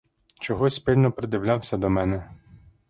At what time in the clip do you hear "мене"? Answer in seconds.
1.89-2.29